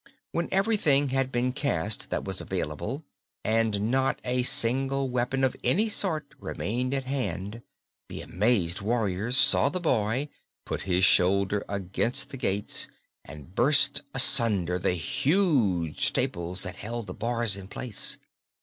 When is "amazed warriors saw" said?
8.23-9.69